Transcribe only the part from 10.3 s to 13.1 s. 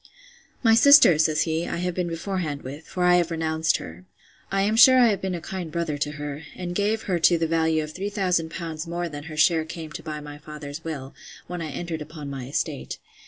father's will, when I entered upon my estate.